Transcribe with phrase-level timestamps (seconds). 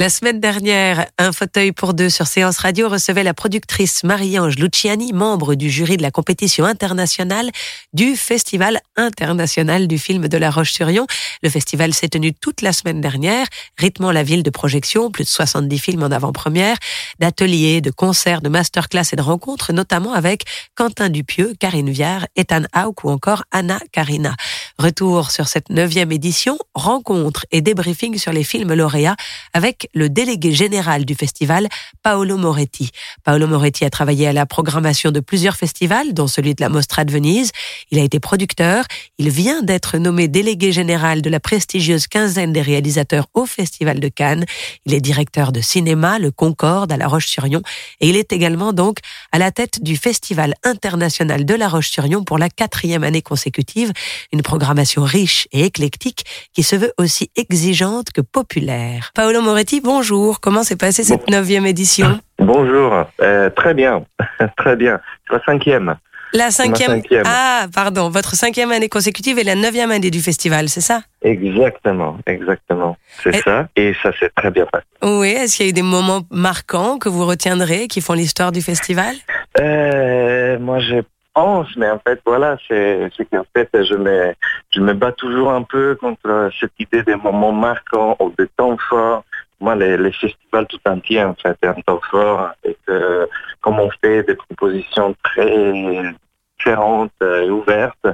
[0.00, 5.12] La semaine dernière, un fauteuil pour deux sur Séance Radio recevait la productrice Marie-Ange Luciani,
[5.12, 7.50] membre du jury de la compétition internationale
[7.92, 11.04] du Festival international du film de La Roche-sur-Yon.
[11.42, 15.28] Le festival s'est tenu toute la semaine dernière, rythmant la ville de projection, plus de
[15.28, 16.76] 70 films en avant-première,
[17.18, 20.44] d'ateliers, de concerts, de masterclass et de rencontres, notamment avec
[20.76, 24.36] Quentin Dupieux, Karine Viard, Ethan Hauck ou encore Anna Karina.
[24.78, 29.16] Retour sur cette neuvième édition, rencontres et débriefing sur les films lauréats
[29.54, 31.68] avec le délégué général du festival,
[32.02, 32.90] Paolo Moretti.
[33.24, 37.04] Paolo Moretti a travaillé à la programmation de plusieurs festivals, dont celui de la Mostra
[37.04, 37.50] de Venise.
[37.90, 38.84] Il a été producteur.
[39.18, 44.08] Il vient d'être nommé délégué général de la prestigieuse quinzaine des réalisateurs au Festival de
[44.08, 44.44] Cannes.
[44.86, 47.62] Il est directeur de cinéma, le Concorde, à La Roche-sur-Yon.
[48.00, 48.98] Et il est également donc
[49.32, 53.92] à la tête du Festival international de La Roche-sur-Yon pour la quatrième année consécutive.
[54.32, 59.10] Une programmation riche et éclectique qui se veut aussi exigeante que populaire.
[59.14, 60.40] Paolo Moretti, bonjour.
[60.40, 64.04] Comment s'est passée cette neuvième édition Bonjour, euh, très bien,
[64.56, 65.00] très bien.
[65.26, 65.96] C'est la cinquième.
[66.34, 67.02] La cinquième.
[67.24, 68.10] Ah, pardon.
[68.10, 71.00] Votre cinquième année consécutive et la neuvième année du festival, c'est ça?
[71.22, 72.96] Exactement, exactement.
[73.22, 73.68] C'est ça.
[73.76, 74.84] Et ça s'est très bien passé.
[75.02, 75.28] Oui.
[75.30, 78.60] Est-ce qu'il y a eu des moments marquants que vous retiendrez, qui font l'histoire du
[78.60, 79.14] festival?
[79.58, 80.96] Euh, Moi, je
[81.32, 84.34] pense, mais en fait, voilà, c'est qu'en fait, je me,
[84.74, 88.76] je me bats toujours un peu contre cette idée des moments marquants ou des temps
[88.90, 89.24] forts
[89.60, 93.28] moi, les, festivals tout entiers, en fait, un temps fort, et que,
[93.60, 96.14] comme on fait des propositions très
[96.58, 98.06] différentes et ouvertes,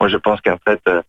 [0.00, 1.02] moi, je pense qu'en fait, euh,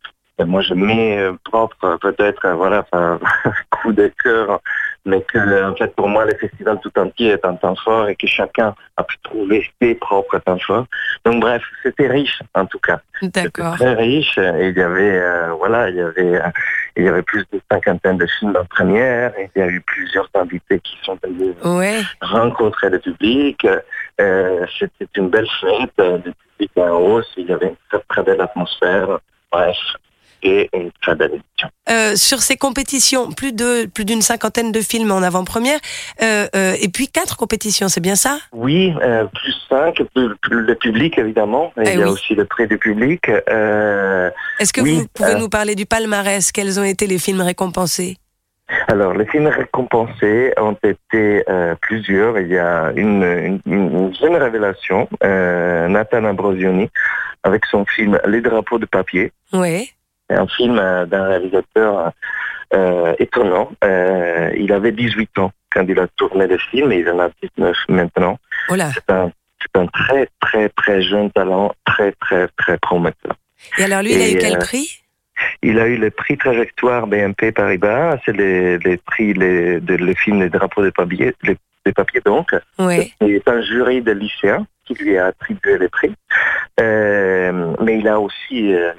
[0.46, 3.20] moi, je mets propre, peut-être, voilà, un
[3.70, 4.62] coup de cœur
[5.09, 8.16] mais que en fait pour moi le festival tout entier est un temps fort et
[8.16, 10.86] que chacun a pu trouver ses propres temps forts.
[11.25, 13.00] Donc bref, c'était riche en tout cas.
[13.22, 13.75] D'accord.
[13.75, 16.42] Très riche et il y avait euh, voilà, il y avait
[16.96, 19.81] il y avait plus de cinquantaine de films en première et il y a eu
[19.81, 21.56] plusieurs invités qui sont venus
[22.22, 23.66] rencontrer le public.
[24.22, 28.24] Euh, c'était une belle fête, le public en hausse, il y avait une très très
[28.24, 29.19] belle atmosphère.
[29.52, 29.78] Bref,
[30.44, 31.70] et une belle édition.
[31.90, 35.80] Euh, sur ces compétitions, plus de plus d'une cinquantaine de films en avant-première,
[36.22, 38.40] euh, euh, et puis quatre compétitions, c'est bien ça?
[38.54, 38.94] Oui,
[39.34, 41.74] plus cinq, plus, plus, le public évidemment.
[41.78, 43.28] Et Eh il y a aussi le prix du public.
[43.28, 46.52] Est-ce que oui, vous pouvez nous parler du palmarès?
[46.52, 48.18] Quels ont été les films récompensés?
[48.88, 52.40] Alors, les films récompensés ont été euh, plusieurs.
[52.40, 56.90] Il y a une, une, une jeune révélation, euh, Nathan Ambrosioni,
[57.44, 59.32] avec son film Les drapeaux de papier.
[59.54, 59.92] Oui.
[60.30, 62.12] C'est un film euh, d'un réalisateur
[62.74, 63.72] euh, étonnant.
[63.84, 67.30] Euh, il avait 18 ans quand il a tourné le film et il en a
[67.58, 68.38] 19 maintenant.
[68.70, 68.76] Oh.
[68.78, 69.32] C'est un,
[69.62, 73.36] c'est un très, très, très jeune talent, très, très, très prometteur.
[73.78, 75.02] Et alors lui, il a eu quel prix?
[75.64, 80.14] Il a eu le prix Trajectoire BNP Paribas, c'est les, les prix, les, de, le
[80.14, 82.54] film Les drapeaux de papier, les, des papiers donc.
[82.78, 83.14] Oui.
[83.22, 86.14] Il est un jury de lycéens qui lui a attribué les prix.
[86.80, 88.92] Euh, mais il a aussi euh,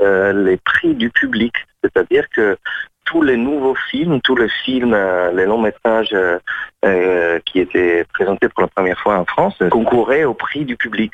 [0.00, 2.56] euh, les prix du public, c'est-à-dire que
[3.04, 6.14] tous les nouveaux films, tous les films, euh, les longs métrages
[6.84, 11.12] euh, qui étaient présentés pour la première fois en France concouraient au prix du public.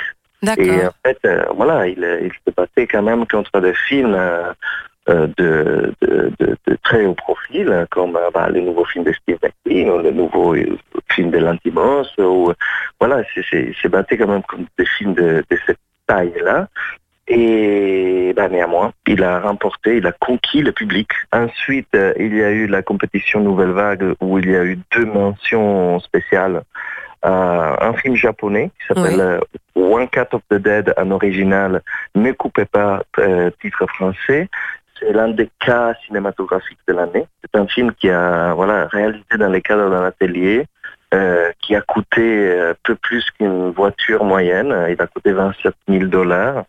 [0.58, 1.18] Et en fait,
[1.54, 4.18] voilà, il, il se battait quand même contre des films
[5.06, 9.90] de, de, de, de très haut profil, comme bah, les nouveaux films de Steve McQueen
[9.90, 10.54] ou les nouveaux
[11.10, 12.06] films de Lantimos.
[12.18, 12.52] Ou,
[13.00, 16.68] voilà, c'est- battu quand même contre des films de, de cette taille-là.
[17.26, 21.08] Et bah, néanmoins, il a remporté, il a conquis le public.
[21.32, 24.78] Ensuite, euh, il y a eu la compétition Nouvelle Vague où il y a eu
[24.92, 26.62] deux mentions spéciales.
[27.24, 29.40] Euh, un film japonais qui s'appelle euh,
[29.74, 31.80] One Cut of the Dead en original,
[32.14, 34.50] Ne coupez pas, euh, titre français.
[34.98, 37.26] C'est l'un des cas cinématographiques de l'année.
[37.40, 40.66] C'est un film qui a voilà réalisé dans le cadre d'un atelier
[41.14, 44.74] euh, qui a coûté euh, peu plus qu'une voiture moyenne.
[44.90, 46.64] Il a coûté 27 000 dollars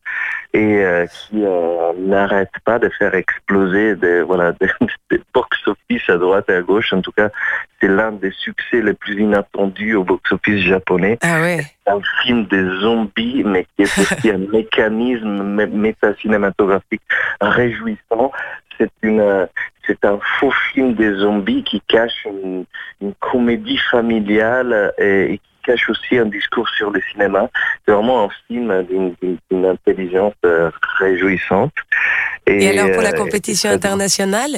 [0.54, 4.70] et euh, qui euh, n'arrête pas de faire exploser des, voilà, des,
[5.10, 6.94] des box-office à droite et à gauche.
[6.94, 7.30] En tout cas,
[7.82, 11.18] c'est l'un des succès les plus inattendus au box-office japonais.
[11.24, 11.60] Ah ouais.
[11.88, 17.02] un film des zombies, mais qui est aussi un mécanisme mé- métacinématographique
[17.42, 18.32] réjouissant.
[18.78, 19.46] C'est une, euh,
[19.88, 22.66] c'est un faux film des zombies qui cache une,
[23.02, 27.50] une comédie familiale et, et qui cache aussi un discours sur le cinéma.
[27.86, 30.70] C'est vraiment un film d'une, intelligence euh,
[31.00, 31.74] réjouissante.
[32.48, 34.58] Et alors pour la euh, compétition internationale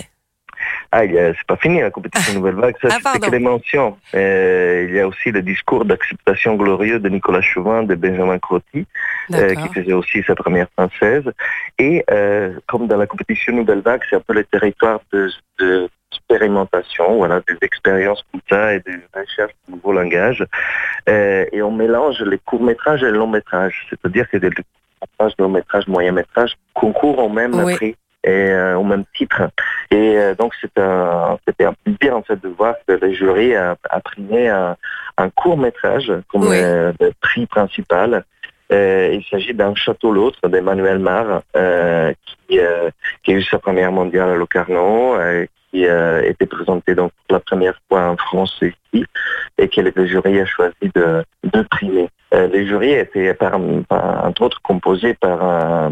[0.92, 3.32] Ah, il y a- c'est pas fini la compétition Nouvelle Vague, ça Ah, c'était que
[3.32, 3.98] des mentions.
[4.16, 8.86] Euh, il y a aussi le discours d'acceptation glorieux de Nicolas Chauvin, de Benjamin Crotti,
[9.34, 11.24] euh, qui faisait aussi sa première française.
[11.78, 15.30] Et euh, comme dans la compétition Nouvelle Vague, c'est un peu le territoire de,
[15.60, 20.44] de expérimentation, voilà, des expériences comme ça et des recherches de nouveaux langages.
[21.10, 26.56] Euh, et on mélange les courts-métrages et les longs-métrages, c'est-à-dire que les courts-métrages, longs-métrages, moyens-métrages
[26.74, 27.76] concourent au même Oui.
[27.76, 29.44] prix et euh, au même titre.
[29.92, 33.56] Et euh, donc c'est un, c'était un plaisir en fait de voir que le jury
[33.56, 34.76] a, a primé un,
[35.18, 36.58] un court métrage comme Oui.
[36.60, 38.24] le prix principal.
[38.72, 42.90] Euh, il s'agit d'un château l'autre d'Emmanuel Mar euh, qui, euh,
[43.24, 47.40] qui a eu sa première mondiale à Locarno, euh, qui était présenté donc pour la
[47.40, 49.06] première fois en France ici
[49.58, 52.10] et que le jury a choisi de, de primer.
[52.34, 55.92] Euh, le jury était par, par- entre autres composé par un,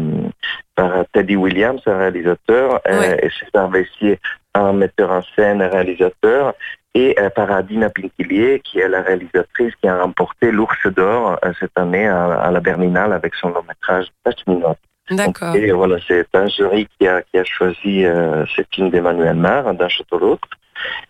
[0.76, 3.18] par Teddy Williams, un réalisateur, euh, Ouais.
[3.22, 4.20] et César Vessier,
[4.54, 6.54] un metteur en scène, un réalisateur,
[6.94, 11.52] et euh, par Adina Pinkilier, qui est la réalisatrice qui a remporté l'Ours d'Or euh,
[11.60, 14.76] cette année à, à la Berlinale avec son long métrage Pachminot.
[15.10, 15.54] D'accord.
[15.54, 19.72] Et voilà, c'est un jury qui a, qui a choisi euh, ce film d'Emmanuel Mar,
[19.74, 20.48] d'un château l'autre.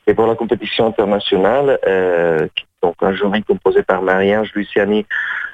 [0.06, 2.46] Et pour la compétition internationale, euh,
[2.82, 5.06] donc un jury composé par Marie-Ange Luciani,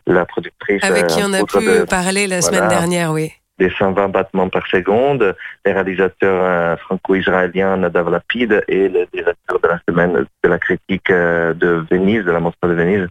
[0.06, 2.56] la productrice Avec qui on a pu de- parler la voilà.
[2.56, 3.32] semaine dernière, oui.
[3.62, 9.68] Des 120 battements par seconde, les réalisateurs euh, franco-israéliens Nadav Lapid et le directeur de
[9.68, 13.06] la semaine de la critique euh, de Venise, de la Mostra de Venise,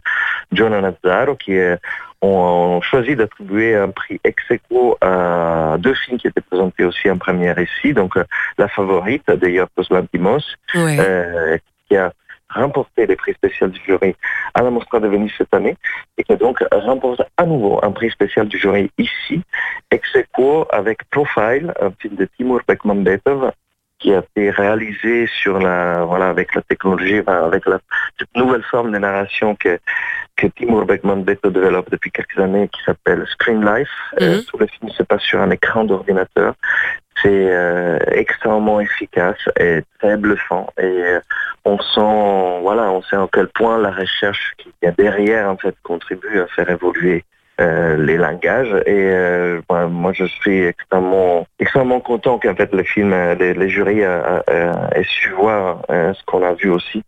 [0.52, 1.76] John Nazzaro, qui euh,
[2.20, 7.16] ont choisi d'attribuer un prix ex aequo à deux films qui étaient présentés aussi en
[7.16, 8.14] première ici, donc
[8.58, 10.44] La Favorite de Yorgos Lantimos,
[11.88, 12.12] qui a
[12.54, 14.14] remporté les prix spéciaux du jury
[14.54, 15.76] à la Mostra de Venise cette année
[16.18, 19.42] et qui donc remporte à nouveau un prix spécial du jury ici,
[19.90, 23.52] ex aequo avec Profile, un film de Timur Bekmambetov
[23.98, 27.78] qui a été réalisé sur la voilà avec la technologie avec la
[28.18, 29.78] cette nouvelle forme de narration que
[30.36, 33.90] que Timur Bekmambetov développe depuis quelques années qui s'appelle Screen Life.
[34.20, 34.42] Euh, Mhm.
[34.48, 36.54] tout le film se passe sur un écran d'ordinateur.
[37.22, 40.68] C'est euh, extrêmement efficace et très bluffant.
[40.78, 41.20] Et euh,
[41.64, 45.56] on sent voilà on sait à quel point la recherche qu'il y a derrière en
[45.56, 47.24] fait contribue à faire évoluer
[47.60, 48.74] euh, les langages.
[48.86, 49.12] Et
[49.68, 55.30] ben, moi je suis extrêmement extrêmement content qu'en fait le film les, jurys aient su
[55.30, 57.04] voir ce qu'on a vu aussi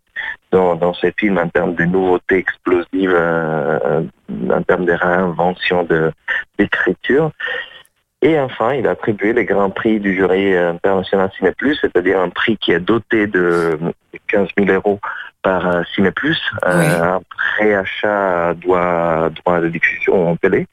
[0.51, 6.13] dans, dans ces films en termes de nouveautés explosives en termes de réinvention de
[6.57, 7.31] d'écriture
[8.21, 12.19] et enfin, il a attribué les grands prix du jury euh, international Ciné Plus, c'est-à-dire
[12.19, 13.77] un prix qui est doté de
[14.27, 14.99] 15 000 euros
[15.43, 20.65] par euh, Ciné Plus, euh, un préachat droit, droit de diffusion en télé,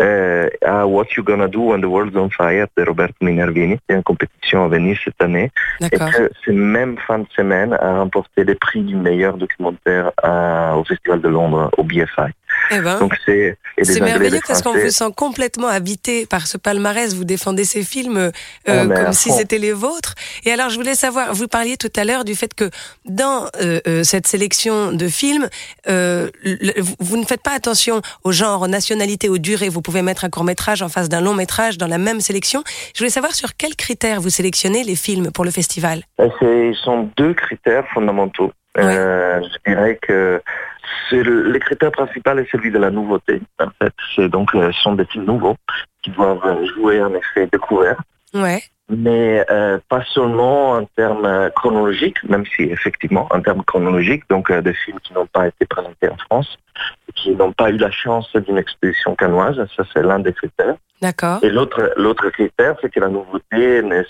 [0.00, 3.82] euh, à What You Gonna Do When the World's on Fire de Roberto Minervini, qui
[3.90, 5.50] est en compétition à Venise cette année,
[5.80, 10.76] et que ce même fin de semaine a remporté les prix du meilleur documentaire à-
[10.76, 12.32] au Festival de Londres, au BFI.
[12.70, 12.98] Eh ben.
[12.98, 17.12] Donc c'est C'est merveilleux parce qu'on vous sent complètement habité par ce palmarès.
[17.14, 18.30] Vous défendez ces films euh,
[18.66, 20.14] Ah, comme si c'était les vôtres.
[20.44, 22.70] Et alors, je voulais savoir, vous parliez tout à l'heure du fait que
[23.04, 25.48] dans euh, euh, cette sélection de films,
[25.88, 29.68] euh, le- vous- vous ne faites pas attention au genre, aux nationalités, aux durées.
[29.68, 32.64] Vous pouvez mettre un court métrage en face d'un long métrage dans la même sélection.
[32.94, 36.02] Je voulais savoir sur quels critères vous sélectionnez les films pour le festival.
[36.20, 38.52] Euh, Ils sont deux critères fondamentaux.
[38.78, 40.42] Euh, je dirais que
[41.08, 43.40] c'est le, le critère principal est celui de la nouveauté.
[43.60, 45.56] En fait, c'est donc euh, ce sont des films nouveaux
[46.02, 48.00] qui doivent jouer un effet découvert,
[48.34, 48.62] Ouais.
[48.88, 54.50] Mais euh, pas seulement en termes euh, chronologiques, même si effectivement en termes chronologiques, donc
[54.50, 56.58] euh, des films qui n'ont pas été présentés en France,
[57.14, 60.76] qui n'ont pas eu la chance d'une exposition canoise, ça c'est l'un des critères.
[61.00, 61.38] D'accord.
[61.42, 64.02] Et l'autre, l'autre critère, c'est que la nouveauté ne,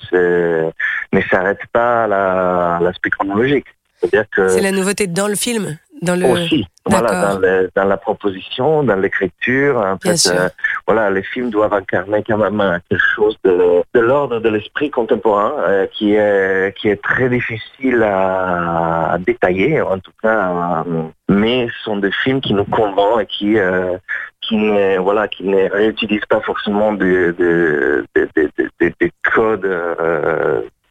[1.30, 3.66] s'arrête pas à la- à l'aspect chronologique.
[4.00, 6.66] C'est-à-dire que C'est la nouveauté dans le film, dans le aussi.
[6.86, 9.78] Voilà, dans, dans, la proposition, dans l'écriture.
[9.78, 10.32] En Bien fait, sûr.
[10.34, 10.48] euh,
[10.86, 15.52] voilà, les films doivent incarner quand même quelque chose de, de l'ordre de l'esprit contemporain
[15.60, 20.84] euh, qui est qui est très difficile à, détailler, en tout cas.
[20.86, 23.96] euh, mais ce sont des films qui nous convainquent et qui euh,
[24.42, 29.70] qui ne voilà qui ne réutilisent pas forcément des des des, des, des- des codes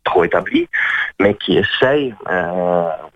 [0.05, 0.67] trop établis,
[1.19, 2.13] mais qui essayent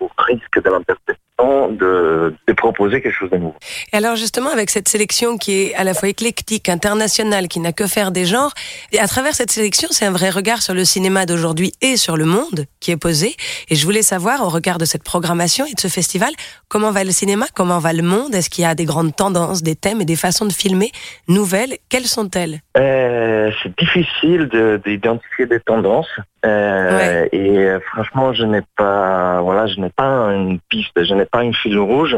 [0.00, 3.54] au risque de l'interprétation de, de proposer quelque chose de nouveau.
[3.92, 7.72] Et alors justement, avec cette sélection qui est à la fois éclectique, internationale, qui n'a
[7.72, 8.52] que faire des genres,
[8.92, 12.16] et à travers cette sélection, c'est un vrai regard sur le cinéma d'aujourd'hui et sur
[12.16, 13.36] le monde qui est posé.
[13.68, 16.32] Et je voulais savoir, au regard de cette programmation et de ce festival,
[16.68, 18.34] comment va le cinéma, comment va le monde?
[18.34, 20.90] Est-ce qu'il y a des grandes tendances, des thèmes et des façons de filmer
[21.28, 21.76] nouvelles?
[21.88, 22.60] Quelles sont-elles?
[22.76, 26.08] Euh, c'est difficile de- d'identifier des tendances
[26.48, 31.24] euh, et euh, franchement je n'ai pas voilà je n'ai pas une piste je n'ai
[31.26, 32.16] pas une fil rouge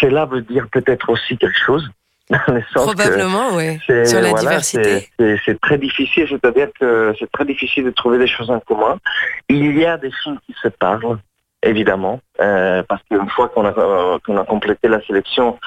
[0.00, 1.88] cela veut dire peut-être aussi quelque chose
[2.30, 3.78] dans le sens que Probablement, oui.
[3.86, 4.82] c'est- Sur la voilà, diversité.
[5.00, 8.60] c'est- C'est c'est très difficile, c'est-à-dire que c'est très difficile de trouver des choses en
[8.60, 8.96] commun.
[9.50, 11.18] Il y a des films qui se parlent,
[11.62, 13.72] évidemment, euh, parce qu'une fois qu'on a,
[14.24, 15.58] qu'on a complété la sélection,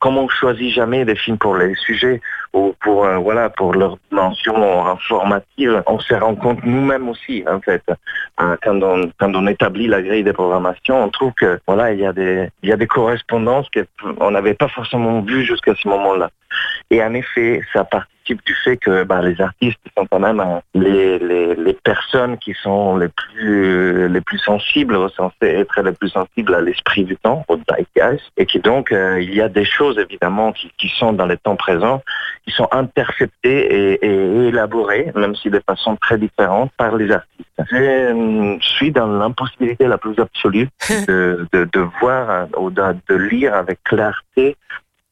[0.00, 2.20] comme on choisit jamais des films pour les sujets
[2.52, 7.60] ou pour euh, voilà pour leur dimension informative, on se rend compte nous-mêmes aussi en
[7.60, 7.82] fait
[8.40, 12.00] euh, quand on quand on établit la grille de programmation, on trouve que voilà il
[12.00, 15.88] y a des il y a des correspondances qu'on n'avait pas forcément vues jusqu'à ce
[15.88, 16.30] moment-là.
[16.90, 20.60] Et en effet, ça participe du fait que bah, les artistes sont quand même euh,
[20.74, 26.10] les, les, les personnes qui sont les plus les plus sensibles, censées être les plus
[26.10, 29.98] sensibles à l'esprit du temps, au zeitgeist, et qui donc il y a des choses
[29.98, 32.02] évidemment qui, qui sont dans le temps présent,
[32.46, 37.48] qui sont interceptées et, et élaborées, même si de façon très différente, par les artistes.
[37.70, 40.68] Je euh, suis dans l'impossibilité la plus absolue
[41.08, 44.56] de, de, de voir euh, ou de, de lire avec clarté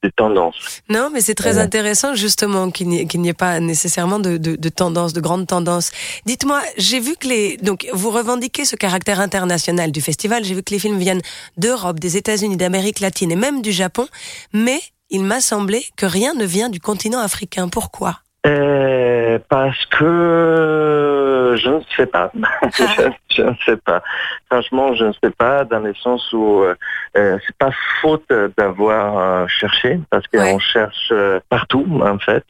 [0.02, 0.80] des tendances.
[0.88, 1.62] Non, mais c'est très Ouais.
[1.62, 5.90] intéressant justement qu'il n'y ait, pas nécessairement de, de, de tendance, de grandes tendances.
[6.24, 10.42] Dites-moi, j'ai vu que les donc vous revendiquez ce caractère international du festival.
[10.42, 11.20] J'ai vu que les films viennent
[11.58, 14.06] d'Europe, des États-Unis, d'Amérique latine et même du Japon,
[14.54, 17.68] mais il m'a semblé que rien ne vient du continent africain.
[17.68, 18.16] Pourquoi?
[18.46, 22.30] Euh, parce que je ne sais pas.
[22.78, 24.02] je, je ne sais pas.
[24.50, 26.74] Franchement, je ne sais pas dans le sens où euh,
[27.14, 28.24] c'est pas faute
[28.56, 30.58] d'avoir euh, cherché parce qu'on Ouais.
[30.72, 31.12] cherche
[31.48, 32.44] partout en fait.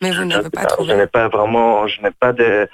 [0.00, 0.94] Mais vous Je n'avez pas sais Je trouvé.
[0.96, 2.68] n'ai pas vraiment, je n'ai pas de,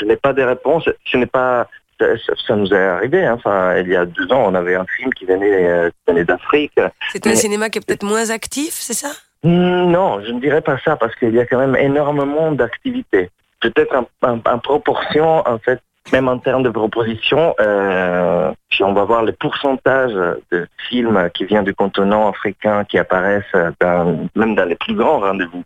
[0.00, 0.84] je n'ai pas de réponse.
[1.06, 1.68] Ce n'est pas,
[1.98, 3.24] ça, nous est arrivé.
[3.24, 3.34] hein.
[3.34, 6.78] Enfin, il y a deux ans, on avait un film qui venait, euh, venait d'Afrique.
[7.12, 9.10] C'est un cinéma qui est peut-être moins actif, c'est ça?
[9.42, 13.30] Hmm, Non, je ne dirais pas ça parce qu'il y a quand même énormément d'activités.
[13.60, 15.80] Peut-être en proportion, en fait,
[16.12, 20.12] même en termes de propositions, euh, si on va voir les pourcentages
[20.50, 23.44] de films qui viennent du continent africain qui apparaissent
[23.80, 25.62] dans, même dans les plus grands rendez-vous.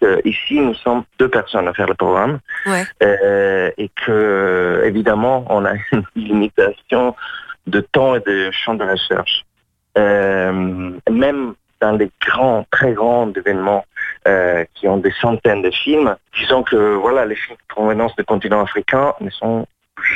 [0.00, 2.84] Que ici, nous sommes deux personnes à faire le programme Ouais.
[3.02, 7.14] euh, et que évidemment, on a une limitation
[7.66, 9.44] de temps et de champ de recherche.
[9.98, 13.84] Euh, même dans les grands, très grands événements
[14.28, 18.24] euh, qui ont des centaines de films, disons que voilà, les films de provenance du
[18.24, 19.66] continent africain ne sont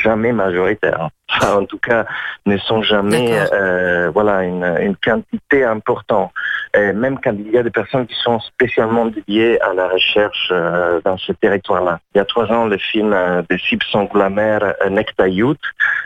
[0.02, 1.08] jamais majoritaires.
[1.36, 2.06] Enfin, en tout cas,
[2.46, 6.30] ne sont jamais euh, voilà une, une quantité importante.
[6.76, 10.50] Et même quand il y a des personnes qui sont spécialement dédiées à la recherche
[10.52, 11.98] euh, dans ce territoire-là.
[12.14, 15.58] Il y a trois ans, le film euh, de Sib Sangulamer, euh, Necta Youth,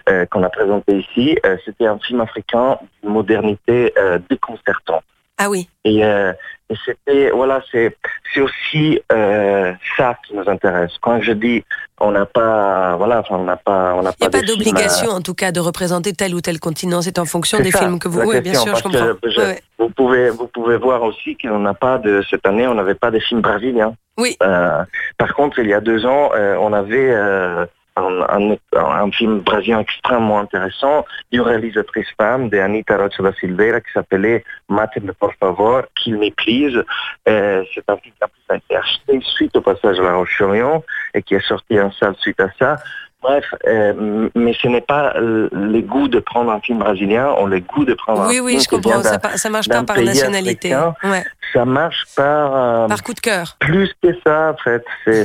[0.08, 5.04] euh, qu'on a présenté ici, euh, c'était un film africain d'une modernité euh, déconcertante.
[5.38, 5.68] Ah oui.
[5.84, 6.32] Et, euh,
[6.68, 7.96] et c'était voilà, c'est
[8.34, 10.90] c'est aussi euh, ça qui nous intéresse.
[11.00, 11.64] Quand je dis
[12.00, 15.20] on n'a pas voilà, on n'a pas on n'a Il n'y a pas d'obligation, en
[15.20, 17.00] tout cas, de représenter tel ou tel continent.
[17.02, 18.20] C'est en fonction des ça, films que vous.
[18.22, 18.98] Oui, bien sûr, je comprends.
[19.24, 19.62] je- Ouais, ouais.
[19.78, 23.10] Vous pouvez vous pouvez voir aussi qu'on n'a pas de cette année on n'avait pas
[23.10, 23.94] de films brésiliens.
[24.18, 24.36] Oui.
[24.42, 24.82] Euh,
[25.16, 27.64] par contre, il y a deux ans, euh, on avait euh,
[27.98, 34.44] un, film brésilien extrêmement intéressant d'une réalisatrice femme de Anita Rocha da Silveira qui s'appelait
[34.68, 36.84] Mateme por favor, Me Please.
[37.28, 41.22] Euh, c'est un film qui a été acheté suite au passage à la Roche-Chorion et
[41.22, 42.76] qui est sorti en salle suite à ça.
[43.20, 47.46] Bref, euh, mais ce n'est pas euh, le goût de prendre un film brésilien ou
[47.46, 49.02] le goût de prendre Oui, un oui, film je qui vient comprends.
[49.30, 50.72] Ça, ça marche pas par nationalité.
[51.02, 51.24] Ouais.
[51.52, 53.56] ça marche par euh, Par coup de cœur.
[53.58, 54.84] plus que ça en fait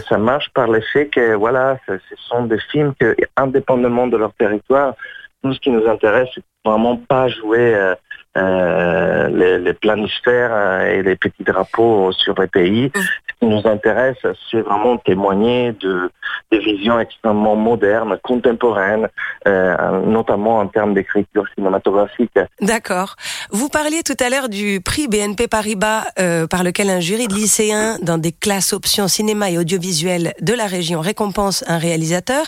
[0.09, 1.93] ça marche par le fait que voilà ce,
[2.29, 4.93] sont des films que indépendamment de leur territoire
[5.43, 7.93] nous ce qui nous intéresse c'est vraiment pas jouer
[8.35, 12.99] les, les planisphères et les petits drapeaux sur les pays Mm.
[13.43, 14.17] Qui nous intéresse,
[14.49, 16.09] c'est vraiment témoigner de
[16.51, 19.07] des visions extrêmement modernes, contemporaines,
[19.47, 22.37] euh, notamment en termes d'écriture cinématographique.
[22.61, 23.15] D'accord.
[23.49, 27.33] Vous parliez tout à l'heure du prix BNP Paribas euh, par lequel un jury de
[27.33, 32.45] lycéens dans des classes options cinéma et audiovisuel de la région récompense un réalisateur.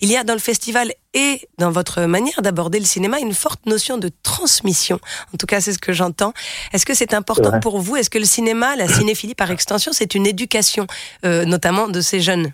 [0.00, 3.66] Il y a dans le festival et dans votre manière d'aborder le cinéma une forte
[3.66, 5.00] notion de transmission.
[5.34, 6.32] En tout cas, c'est ce que j'entends.
[6.72, 7.96] Est-ce que c'est important pour vous?
[7.96, 10.86] Est-ce que le cinéma, la cinéphilie par extension, c'est une éducation,
[11.24, 12.52] euh, notamment de ces jeunes?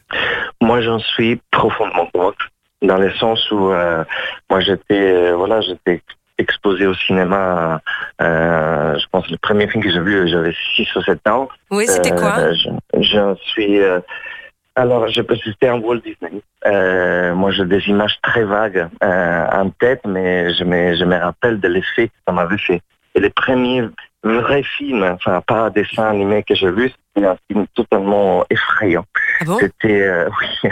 [0.63, 2.47] Moi, j'en suis profondément convaincu,
[2.81, 4.03] dans le sens où euh,
[4.49, 6.01] moi, j'étais, euh, voilà, j'étais
[6.39, 7.83] exposé au cinéma.
[8.23, 11.49] Euh, je pense que le premier film que j'ai vu, j'avais 6 ou 7 ans.
[11.71, 12.39] Oui, c'était quoi?
[12.39, 13.79] Euh, je, je suis.
[13.81, 14.01] euh,
[14.77, 16.43] alors, je peux citer un Walt Disney.
[16.67, 21.17] Euh, moi, j'ai des images très vagues euh, en tête, mais je me, je me
[21.17, 22.81] rappelle de l'effet que ça m'avait fait.
[23.15, 23.85] Et les premiers
[24.25, 29.05] vrais films, enfin, pas dessin animé que j'ai vu, c'était un film totalement effrayant.
[29.41, 29.59] Ah bon?
[29.61, 30.71] C'était euh, oui,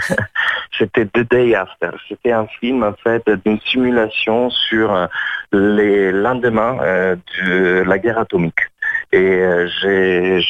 [0.77, 1.91] c'était The Day After.
[2.09, 5.09] C'était un film en fait d'une simulation sur
[5.53, 6.79] les lendemains
[7.45, 8.69] de la guerre atomique.
[9.13, 9.45] Et
[9.81, 10.41] j'ai,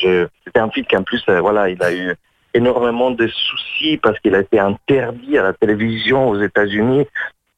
[0.47, 2.15] c'était un film qui en plus, voilà, il a eu
[2.55, 7.07] énormément de soucis parce qu'il a été interdit à la télévision aux États-Unis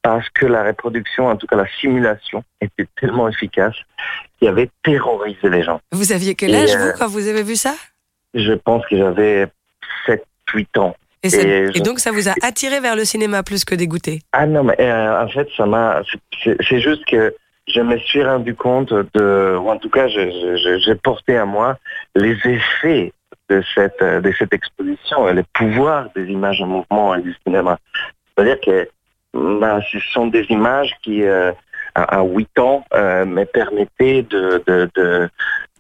[0.03, 3.75] parce que la reproduction, en tout cas la simulation, était tellement efficace
[4.39, 5.81] qu'il avait terrorisé les gens.
[5.93, 7.75] Vous aviez quel âge, euh, vous, quand vous avez vu ça?
[8.35, 9.47] Je pense que j'avais
[10.07, 10.95] 7-8 ans.
[11.23, 13.75] et, ça- et et je- donc, ça vous a attiré vers le cinéma plus que
[13.75, 14.21] dégoûté?
[14.33, 16.03] Ah non, mais euh, en fait, ça m'a.
[16.43, 17.35] c'est- juste que
[17.67, 21.79] je me suis rendu compte de, ou en tout cas, j'ai porté à moi
[22.15, 23.13] les effets
[23.49, 27.35] de cette euh, de cette exposition et le pouvoir des images en mouvement et du
[27.45, 27.79] cinéma.
[28.35, 28.89] C'est-à-dire que
[29.35, 31.53] bah, ce sont des images qui, euh,
[31.95, 35.31] à, 8 ans, euh, me permettaient de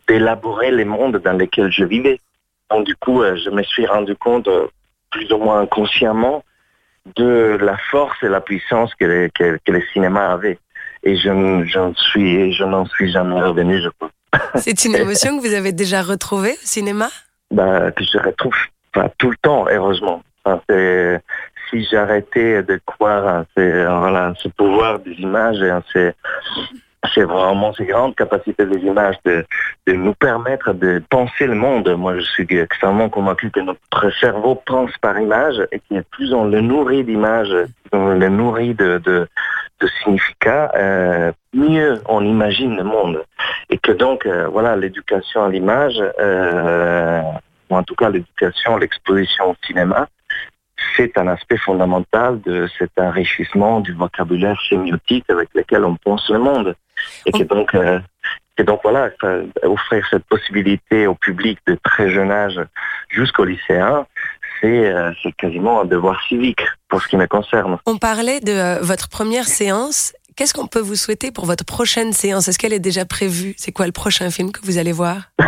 [0.06, 2.20] d'élaborer les mondes dans lesquels je vivais.
[2.70, 4.48] Donc du coup, euh, je me suis rendu compte,
[5.10, 6.44] plus ou moins inconsciemment,
[7.16, 10.58] de la force et la puissance que, que, le cinéma avait.
[11.04, 14.10] Et je, j'en suis, je n'en suis jamais revenu, je crois.
[14.56, 17.08] C'est une émotion que vous avez déjà retrouvée au cinéma?
[17.54, 18.54] Bah, que je retrouve
[18.94, 20.22] enfin, tout le temps, heureusement.
[21.70, 26.12] Si j'arrêtais de croire à ces- voilà, ce pouvoir des images ces,
[27.14, 29.44] c'est vraiment ces grandes capacités des images de,
[29.86, 31.88] de nous permettre de penser le monde.
[31.96, 36.44] Moi, je suis extrêmement convaincu que notre cerveau pense par image et que plus on
[36.44, 37.54] le nourrit d'images,
[37.92, 39.28] on le nourrit de, de,
[39.80, 43.22] de significats, euh, mieux on imagine le monde.
[43.70, 47.20] Et que donc, euh, voilà, l'éducation à l'image, euh,
[47.70, 50.08] ou en tout cas l'éducation, l'exposition au cinéma,
[50.96, 56.38] c'est un aspect fondamental de cet enrichissement du vocabulaire sémiotique avec lequel on pense le
[56.38, 56.74] monde.
[57.26, 57.98] Et que donc, euh,
[58.56, 59.10] et donc voilà,
[59.62, 62.60] offrir cette possibilité au public de très jeune âge
[63.08, 64.06] jusqu'au lycéen,
[64.60, 67.78] c'est euh, c'est quasiment un devoir civique pour ce qui me concerne.
[67.86, 70.14] On parlait de euh, votre première séance.
[70.36, 72.48] Qu'est-ce qu'on peut vous souhaiter pour votre prochaine séance?
[72.48, 73.54] Est-ce qu'elle est déjà prévue?
[73.56, 75.30] C'est quoi le prochain film que vous allez voir?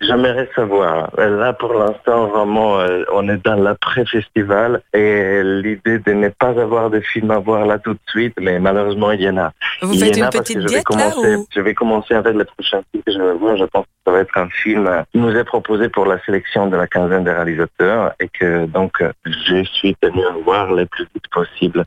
[0.00, 1.10] J'aimerais savoir.
[1.16, 6.90] Là, pour l'instant, vraiment, euh, on est dans l'après-festival et l'idée de ne pas avoir
[6.90, 9.52] de film à voir là tout de suite, mais malheureusement, il y en a.
[9.82, 11.46] Vous Il y en a une parce petite que je vais diète là commencer, ou?
[11.54, 13.56] Je vais commencer avec le prochain film que je vais voir.
[13.56, 16.68] Je pense que ça va être un film qui nous est proposé pour la sélection
[16.68, 21.06] de la quinzaine des réalisateurs et que donc je suis tenu à voir le plus
[21.14, 21.84] vite possible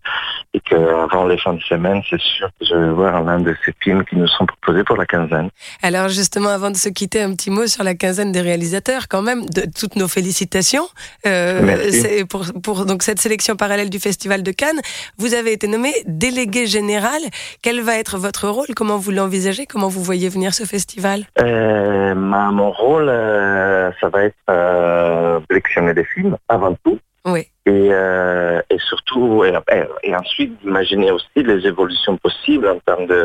[0.53, 3.55] et que avant les fins de semaine, c'est sûr que je vais voir l'un de
[3.65, 5.49] ces films qui nous sont proposés pour la quinzaine.
[5.81, 9.23] Alors justement, avant de se quitter, un petit mot sur la quinzaine des réalisateurs, quand
[9.29, 10.87] même, de toutes nos félicitations.
[11.25, 14.81] Euh, pour, pour donc cette sélection parallèle du Festival de Cannes.
[15.21, 17.21] Vous avez été nommé délégué général.
[17.61, 18.71] Quel va être votre rôle?
[18.79, 19.65] Comment vous l'envisagez?
[19.71, 21.19] Comment vous voyez venir ce festival?
[21.39, 26.97] Euh, ma- mon rôle, euh, ça va être sélectionner des films avant tout.
[27.33, 27.43] Oui.
[27.67, 33.21] Et, euh, et surtout, et, ensuite, imaginer aussi les évolutions possibles en termes de,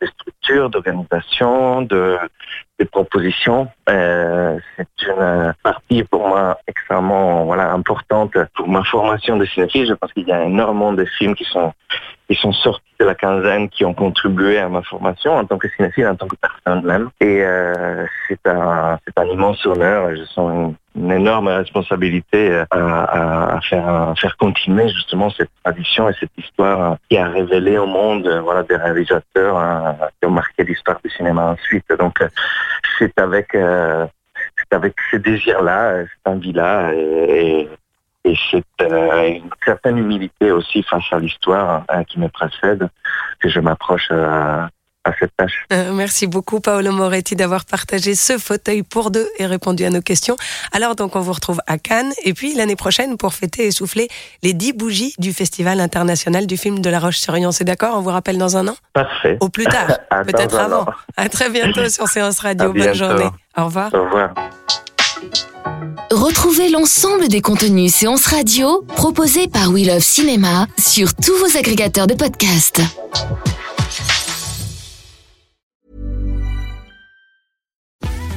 [0.00, 2.16] de structure, d'organisation, de,
[2.84, 3.68] propositions.
[3.88, 9.86] Euh, c'est une euh, partie pour moi extrêmement voilà, importante pour ma formation de cinéphile.
[9.86, 11.72] Je pense qu'il y a énormément de films qui sont
[12.28, 15.68] qui sont sortis de la quinzaine, qui ont contribué à ma formation en tant que
[15.76, 17.10] cinéphile, en tant que personne même.
[17.20, 20.16] Et euh, c'est un, c'est un immense honneur.
[20.16, 26.96] Je sens une, énorme responsabilité à, faire, faire continuer justement cette tradition et cette histoire
[27.10, 31.84] qui a révélé au monde voilà, des réalisateurs qui ont marqué l'histoire du cinéma ensuite.
[31.98, 32.22] Donc
[32.98, 34.06] c'est avec, euh,
[34.58, 37.68] c'est avec ce désir-là, euh, cette envie-là et, et
[38.24, 42.88] et c'est euh, une certaine humilité aussi face à l'histoire hein, qui me précède
[43.38, 44.66] que je m'approche euh,
[45.04, 45.64] à cette tâche.
[45.72, 50.00] Euh, merci beaucoup Paolo Moretti d'avoir partagé ce fauteuil pour deux et répondu à nos
[50.00, 50.36] questions.
[50.72, 54.08] Alors donc on vous retrouve à Cannes et puis l'année prochaine pour fêter et souffler
[54.42, 57.52] les dix bougies du Festival international du film de La Roche-sur-Yon.
[57.52, 57.96] C'est d'accord?
[57.96, 58.76] On vous rappelle dans un an?
[58.92, 59.36] Parfait.
[59.40, 60.86] Au plus tard, peut-être avant.
[61.16, 62.72] À très bientôt sur Séance Radio.
[62.72, 63.28] Bonne journée.
[63.56, 63.92] Au revoir.
[63.94, 64.34] Au revoir.
[66.10, 72.06] Retrouvez l'ensemble des contenus séances radio proposés par We Love Cinéma sur tous vos agrégateurs
[72.06, 72.82] de podcasts.